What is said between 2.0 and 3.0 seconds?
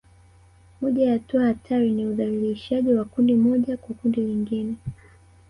udhalilishaji